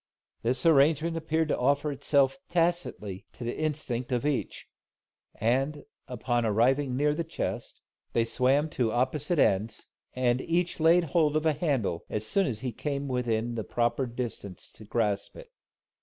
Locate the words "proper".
13.63-14.07